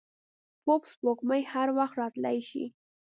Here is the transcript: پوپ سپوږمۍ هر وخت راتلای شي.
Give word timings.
پوپ 0.63 0.81
سپوږمۍ 0.91 1.41
هر 1.53 1.67
وخت 1.77 1.95
راتلای 2.01 2.39
شي. 2.49 2.63